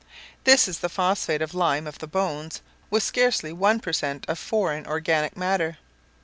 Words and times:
This 0.45 0.67
is 0.67 0.79
the 0.79 0.89
phosphate 0.89 1.43
of 1.43 1.53
lime 1.53 1.85
of 1.85 1.99
the 1.99 2.07
bones, 2.07 2.63
with 2.89 3.03
scarcely 3.03 3.53
one 3.53 3.79
per 3.79 3.93
cent. 3.93 4.25
of 4.27 4.39
foreign 4.39 4.87
organic 4.87 5.37
matter. 5.37 5.77